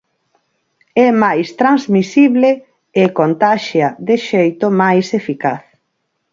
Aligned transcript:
É 1.07 1.09
máis 1.23 1.47
transmisible 1.59 2.51
e 3.01 3.03
contaxia 3.19 3.87
de 4.07 4.15
xeito 4.29 4.65
máis 4.81 5.05
eficaz. 5.19 5.63